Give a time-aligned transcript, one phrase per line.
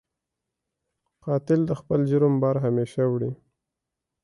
[1.23, 3.31] قاتل د خپل جرم بار همېشه وړي